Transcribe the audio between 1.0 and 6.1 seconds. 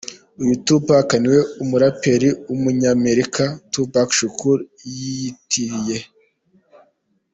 niwe umuraperi w’umunyamerika Tupac Shakur yiyitiriye.